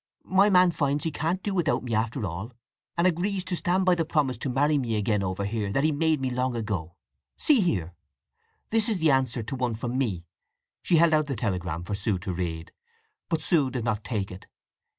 [0.25, 2.53] My man finds he can't do without me after all,
[2.97, 5.99] and agrees to stand by the promise to marry again over here that he has
[5.99, 6.91] made me all along.
[7.37, 7.93] See here!
[8.71, 10.25] This is in answer to one from me."
[10.81, 12.71] She held out the telegram for Sue to read,
[13.29, 14.47] but Sue did not take it.